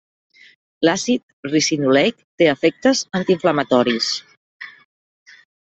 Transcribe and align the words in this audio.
L'àcid 0.87 1.49
ricinoleic 1.51 2.19
té 2.43 2.49
efectes 2.55 3.05
antiinflamatoris. 3.21 4.11